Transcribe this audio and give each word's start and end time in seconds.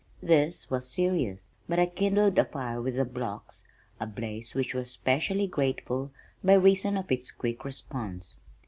This 0.23 0.67
was 0.67 0.89
serious, 0.89 1.45
but 1.69 1.77
I 1.77 1.85
kindled 1.85 2.39
a 2.39 2.45
fire 2.45 2.81
with 2.81 2.95
the 2.95 3.05
blocks, 3.05 3.67
a 3.99 4.07
blaze 4.07 4.55
which 4.55 4.73
was 4.73 4.87
especially 4.87 5.45
grateful 5.45 6.09
by 6.43 6.53
reason 6.53 6.97
of 6.97 7.11
its 7.11 7.29
quick 7.31 7.63
response. 7.63 8.33